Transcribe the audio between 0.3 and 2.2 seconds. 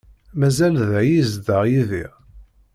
Mazal da i yezdeɣ Yidir?